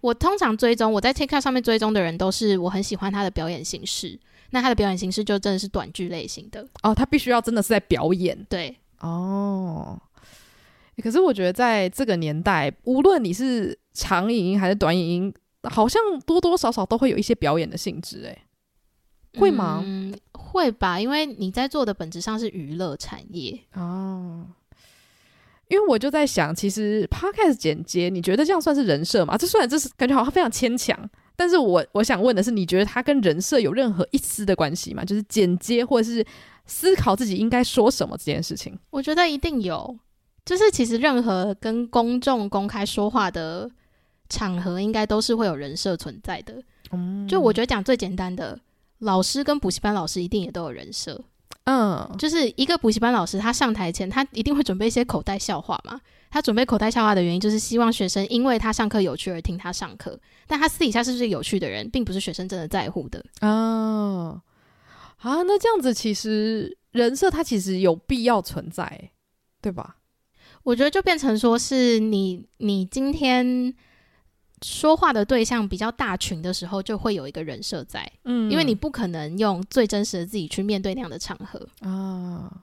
[0.00, 4.18] 我通常追踪我在 TikTok 上面追踪的人，都是我很喜欢他的表演形式。
[4.50, 10.00] 那他的表演形式就真的是短剧类型的哦，他必须要真的是在表演，对，哦。
[11.00, 19.82] 可是我觉得，在这个年代，无论你是长影音还是短影音，好像多多少少都会有一些表演的性质，哎，会吗？
[19.84, 24.46] 嗯，会吧，因为你在做的本质上是娱乐产业哦。
[25.68, 29.38] 因为我就在想，其实 Podcast 剪接，你觉得这样算是人设吗？
[29.38, 35.02] 这虽然这是感觉好像非常牵强，但是我我想问的是，你觉得它跟人设有任何一丝的关系吗？
[35.02, 36.22] 就是剪接或者是
[36.66, 39.98] 思考自己应该说什么这件事情，我觉得一定有。
[40.44, 43.70] 就是其实任何跟公众公开说话的
[44.28, 46.62] 场合，应该都是会有人设存在的。
[46.90, 48.58] 嗯，就我觉得讲最简单的，
[48.98, 51.22] 老师跟补习班老师一定也都有人设。
[51.64, 56.00] 嗯，就是一个补习班老师，他上台前，他一定会准备一些口袋笑话嘛。
[56.28, 60.18] 他准备口袋笑话的原因，就是希望学生因为他上课有趣而听他上课。
[60.46, 63.24] 但他私底下是不是有趣的人，并不是学生真的在乎的。
[63.42, 64.40] 哦，
[65.18, 69.10] 啊，那这样子其实人设他其实有必要存在，
[69.60, 69.98] 对吧？
[70.62, 73.74] 我觉得就变成说是你，你今天
[74.62, 82.62] 说话的对象比较大群的时候，就会有一个人设在，嗯，因为你不可能用最真实的自己去面对那样的场合啊。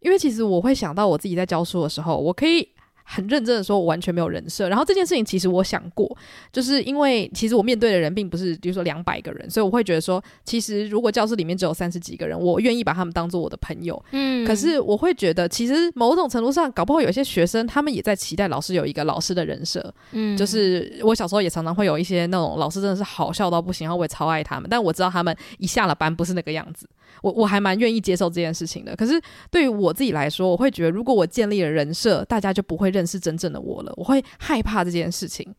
[0.00, 2.68] 因为其实我会想到我自己在教书的时候，我可以。
[3.12, 4.68] 很认真的说，我完全没有人设。
[4.68, 6.16] 然后这件事情其实我想过，
[6.52, 14.00] 就是因为其实我面对的人并不是，比如说两百个人，所以我会觉得说，其实如果教室里面只有三十几个人，我愿意把他们当做我的朋友。
[14.12, 19.92] 嗯，可是我会觉得，其实某种程度上，搞不好有些学生他们也在期待老师有一个老师的人设。
[20.12, 26.88] 嗯，就是我小时候也常常会有一些那种老师真的是好笑到不行，然后我也超爱他们，但我知道他们一下了班不是那个样子。
[27.22, 29.20] 我我还蛮愿意接受这件事情的，可是
[29.50, 35.54] 对于我自己来说，我会觉得如果我建立了人设，大家就不会认是真正的我了，我会害怕这件事情。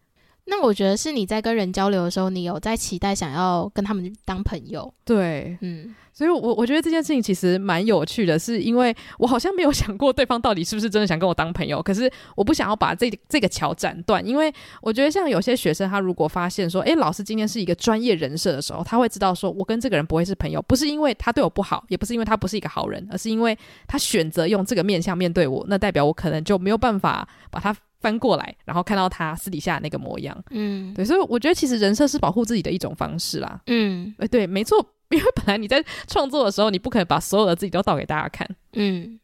[0.45, 4.93] 那我觉得是你在跟人交流的时候，你有在期待想要跟他们当朋友。
[5.05, 5.95] 对，嗯。
[6.13, 30.37] 所以我，我我觉得这件事情其实蛮有趣的，是因为我好像没有想过对方到底是不是真的想跟我当朋友，可是我不想要把这这个桥斩断，因为我觉得像有些学生，他如果发现说，诶，老师今天是一个专业人设的时候，他会知道说我跟这个人不会是朋友，不是因为他对我不好，也不是因为他不是一个好人，而是因为他选择用这个面向面对我，那代表我可能就没有办法把他翻过来，然后看到他私底下那个模样。
[30.49, 33.61] 嗯，对，所以我觉得其实人设是保护自己的一种方式啦。
[33.67, 34.85] 嗯，哎，对，没错。
[35.11, 38.47] 因为本来你在创作的时候，你不可能把所有的自己都倒给大家看。
[38.73, 39.19] 嗯，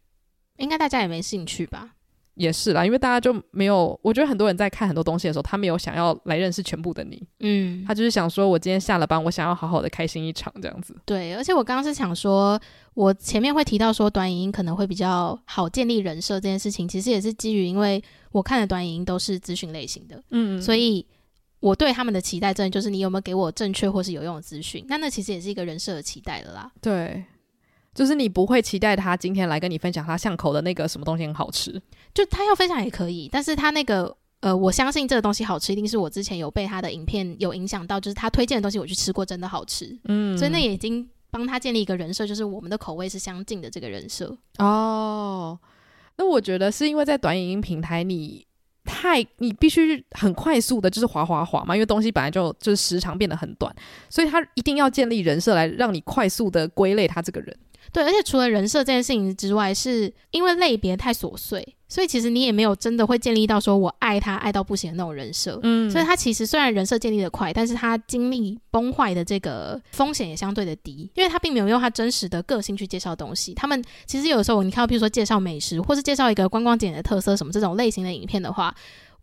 [0.58, 1.92] 应该大家也没兴趣吧？
[2.38, 4.00] 也是啦，因为大家就没有。
[4.02, 7.22] 我觉得很多人在看很多东西的时候，他没有想要来认识全部的你。
[7.40, 10.96] 嗯，他就是想说，我今天下了班，我想要好好的开心一场这样子。
[11.06, 12.60] 对，而且我刚刚是想说，
[12.94, 20.24] 我前面会提到说短影音可能会比较好建立人设这件事情，其实也是基于因为我看的短影音都是资讯类型的。
[20.32, 21.06] 嗯，所以。
[21.60, 24.86] 我对他们的期待，真的就是你有没有给我正确或是有用的资讯？
[24.88, 26.72] 那那其实也是一个人设的期待了啦。
[26.80, 27.26] 对，
[27.98, 31.82] 就是你不会期待他今天来跟你分享他巷口的那个什么东西很好吃，
[32.14, 39.98] 就他要分享也可以，但是他那个呃，我相信这个东西好吃，一定是我之前有被他的影片有影响到，就是他推荐的东西我去吃过，真的好吃。
[40.04, 44.38] 嗯，所以那也已经帮他建立一个人设，就是我们的口味是相近的这个人设。
[44.60, 45.58] 哦，
[46.18, 48.46] 那我觉得是因为在短影音平台你。
[48.90, 53.76] 太，你必须很快速的，就是滑滑滑嘛，因为东西本来就就是时长变得很短，
[54.10, 57.54] 所以他一定要建立人设来让你快速的归类他这个人。
[57.98, 65.60] 对，而且除了人设这件事情之外，是因为类别太琐碎，所以其实你也没有真的会建立到说我爱他爱到不行的那种人设。
[65.64, 73.56] 嗯，所以他其实虽然人设建立的快，但是他经历崩坏的这个风险也相对的低，因为他并没有用他真实的个性去介绍东西。
[73.56, 78.72] 他们其实有时候你看到，比如说介绍美食，或是介绍一个观光景点的特色什么这种类型的影片的话，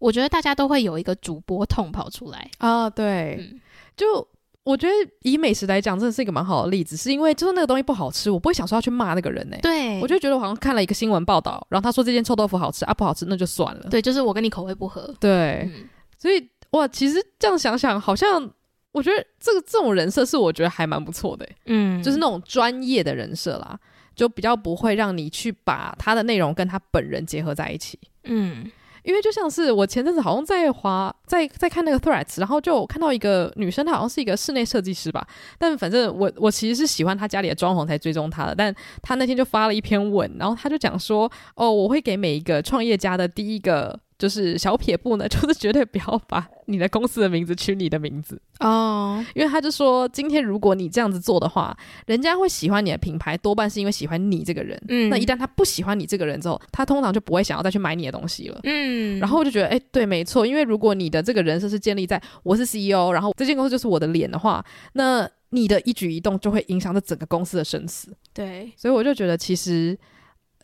[0.01, 2.91] 我觉得大家都会有一个主播痛跑出来啊。
[2.91, 3.61] 对，嗯，
[3.97, 4.27] 就。
[4.65, 9.61] 我觉得以美食来讲，真的是一个蛮好的例子，是因为就是那个东西不好吃，我不会想说要去骂那个人呢、欸。
[9.61, 13.89] 对，我就觉得我好像看了一个新闻报道，然后他说这件臭豆腐好吃啊，不好吃那就算了。
[13.91, 15.15] 对，就是我跟你口味不合。
[15.21, 15.87] 对，嗯、
[16.19, 18.51] 所以哇，其实这样想想，好像
[18.93, 23.79] 我觉得这个这种人设是我觉得还蛮不错的，嗯，就是那种专业的人设啦，
[24.17, 28.71] 就比较不会让你去把他的内容跟他本人结合在一起，嗯。
[29.05, 35.25] 因为就像是我前阵子好像在华，在在看那个 Threads，然后就看到一个女生，她好像是一个室内设计师吧。
[35.59, 38.55] 但反正我我其实是喜欢她家里的装潢才追踪她的。
[38.55, 49.37] 但她那天就发了一篇文，然后她就讲说：“哦，我会给每一个创业家的第一个。”就是小撇步呢， 就是绝对不要把你的公司的名字取你的名字哦，oh.
[49.37, 54.83] 因为他就说，今天如果你这样子做的话，人家会喜欢你的品牌，多半是因为喜欢你这个人。
[54.89, 58.59] 嗯，那一旦他不喜欢你这个人之后，他通常就不会想要再去买你的东西了。
[58.63, 64.65] 嗯，然后我就觉得，哎、欸，对，没错，因为如果你的这个人设是建立在我是 CEO，然后这间公司就是我的脸的话，
[64.95, 68.09] 那你的一举一动就会影响到整个公司的生死。
[68.33, 69.99] 对，所以我就觉得其实。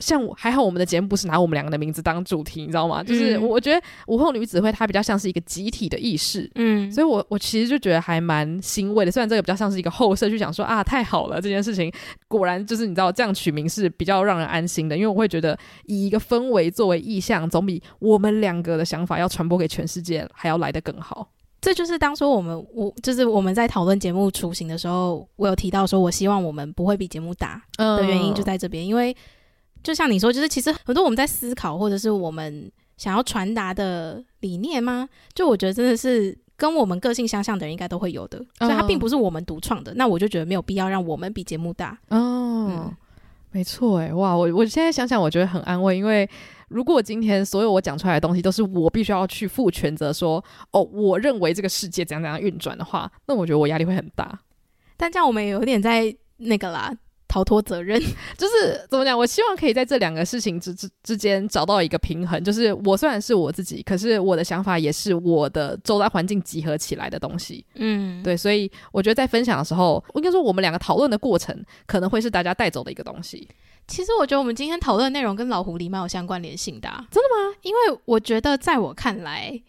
[0.01, 3.03] 像我还好，我们的节目不是拿我们两个的名字当主题，你知道吗？
[3.05, 9.13] 就是我觉得午后女子会它比较像是一个集体的意识，嗯，所以我我其实就觉得还蛮欣慰的。
[9.13, 11.93] 虽然这个比较像是一个后设去想说啊，太好了，这件事情
[12.29, 21.29] 果然就是你知道这样取名是比较让人安心的，因为我会觉得以一个氛围作为意向，总比我们两个的想法要传播给全世界还要来得更好。
[21.61, 29.15] 这就是当初我们我就是我们在讨论节目雏形的时候，我有提到说我希望我们不会比节目大的原因就在这边，因为。
[29.83, 35.09] 就像你说，就是其实很多我们在思考，或者是我们想要传达的理念吗？
[35.35, 39.95] 就我觉得真的是跟我们个性相像的人应该都会有的，所以它并不是我们独创的。
[39.95, 41.99] 那我就觉得没有必要让我们比节目大。
[42.09, 42.97] 哦，嗯、
[43.53, 46.29] 没错，哎，哇，我我现在想想，我觉得很安慰，因为
[46.69, 54.39] 如果今天所有我讲出来的东西都是我必须要去负全责，说哦，我认为这个世界怎样怎样运转的话，那我觉得我压力会很大。
[54.99, 56.95] 但这样我们也有点在那个啦。
[57.31, 58.01] 逃脱责任，
[58.37, 59.17] 就是怎么讲？
[59.17, 62.43] 我希望可以在这两个事情之之之间找到一个平衡。
[62.43, 67.65] 就是我虽然是我自己，可是我的想法也是我的周遭环境集合起来的东西。
[67.77, 71.57] 嗯，对，所以我觉得在分享的时候，我应该说我们两个讨论的过程
[71.87, 73.49] 可能会是大家带走的一个东西。
[73.87, 77.07] 其实我觉得我们今天讨论的内容跟老狐狸蛮有相关联性的啊。
[77.11, 77.57] 真的吗？
[77.63, 79.61] 因为我觉得在我看来，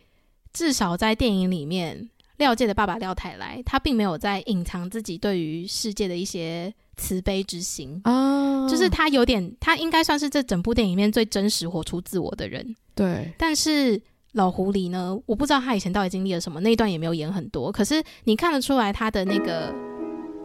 [0.53, 2.09] 至少在电影里面，
[2.42, 6.74] 廖界的爸爸廖泰来，他并没有在隐藏自己对于世界的一些。
[6.98, 12.76] 慈悲之心啊，就是他有点，他应该算是这整部电影里面最真实、活出自我的人。
[12.94, 14.00] 对，但是
[14.34, 17.72] 老狐狸呢，我不知道他以前到底经历了什么，那一段也没有演很多。
[17.72, 19.74] 可是你看得出来，他的那个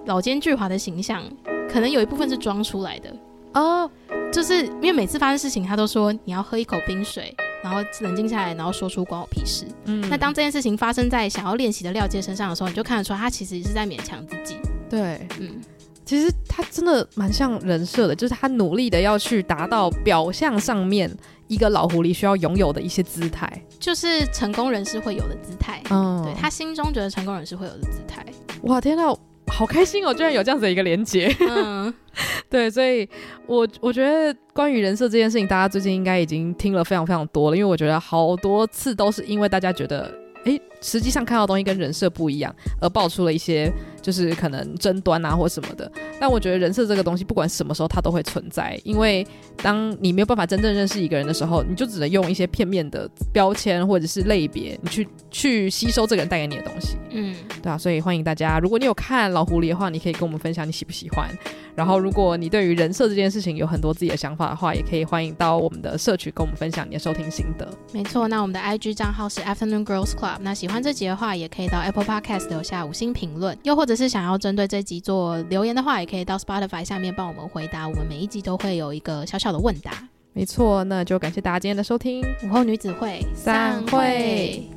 [0.07, 1.23] 老奸巨猾的形象，
[1.69, 3.15] 可能有一部分是装出来的
[3.53, 3.91] 哦。
[4.33, 7.37] 就是因为每次发生事情，他都说你要喝一口冰水，
[7.67, 9.65] 然后冷静下来，然后说出关我屁事。
[9.87, 14.57] 嗯，那当这件事情发生在想要练习的廖杰身上的时候，你就看得出来，他其实是在勉强自己。
[14.89, 15.61] 对，嗯。
[16.05, 21.11] 其实他真的蛮像人设的，就是他努力的要去达到表象上面
[21.49, 25.83] 一个老狐狸需要拥有的一些姿态，就是成功人士会有的姿态。
[25.91, 28.25] 嗯，对，他心中觉得成功人士会有的姿态。
[28.63, 29.13] 哇，天哪，
[29.53, 30.13] 好开心哦！
[30.13, 31.35] 居然有这样子的一个连接。
[31.49, 31.93] 嗯，
[32.51, 33.09] 对，所以
[33.47, 40.13] 我我觉得关于人设这件事情，大家最近应该已经听了非常非常多了，因为我觉得好多次都是因为大家觉得。
[40.45, 45.91] 诶，实际上看到的东西跟人设不一样，而爆出了一些就是可能争端啊或什么的。
[46.21, 49.27] 但我觉得人设这个东西，不管什么时候它都会存在，因为
[49.63, 56.97] 当你没有办法真正认识一个人的时候，你就只能用一些片面的标签或者是类别，你去去吸收这个人带给你的东西。
[57.11, 61.29] 嗯，对啊，所以欢迎大家，如果你有看老狐狸的话，你可以跟我们分享你喜不喜欢。
[61.75, 67.69] 然后，如果你对于人设这件事情有很多自己的想法的话，也可以欢迎到我们的社群跟我们分享你的收听心得。
[67.93, 70.39] 没错，那我们的 IG 账号是 Afternoon Girls Club。
[70.41, 77.89] 那喜欢这集的话，也可以到 Apple Podcast 留下五星评论，又或者是想要针对这集做留言的话，也可以到 Spotify 下面帮我们回答。
[77.89, 80.07] 我们每一集都会有一个小小的问答。
[80.35, 84.76] 没错，那就感谢大家今天的收听，午后女子会散会。